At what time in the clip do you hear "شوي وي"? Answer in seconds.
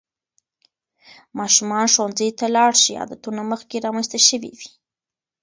4.27-4.69